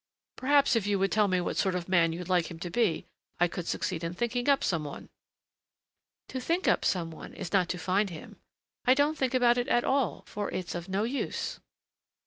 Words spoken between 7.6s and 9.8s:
to find him. I don't think about it